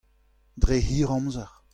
[0.61, 1.51] Dre hir amzer.